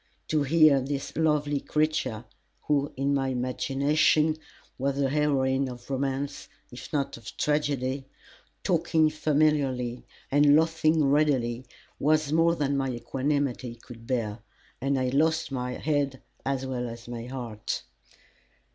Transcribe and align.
To 0.29 0.41
hear 0.41 0.81
this 0.81 1.15
lovely 1.15 1.59
creature, 1.59 2.25
who, 2.63 2.91
in 2.97 3.13
my 3.13 3.27
imagination, 3.27 4.35
was 4.79 4.99
a 4.99 5.09
heroine 5.11 5.69
of 5.69 5.87
romance, 5.91 6.47
if 6.71 6.91
not 6.91 7.17
of 7.17 7.37
tragedy, 7.37 8.05
talking 8.63 9.11
familiarly 9.11 10.03
and 10.31 10.55
laughing 10.55 11.05
readily 11.05 11.67
was 11.99 12.31
more 12.33 12.55
than 12.55 12.75
my 12.75 12.89
equanimity 12.89 13.75
could 13.75 14.07
bear, 14.07 14.39
and 14.81 14.99
I 14.99 15.09
lost 15.09 15.51
my 15.51 15.73
head 15.73 16.19
as 16.43 16.65
well 16.65 16.89
as 16.89 17.07
my 17.07 17.27
heart. 17.27 17.83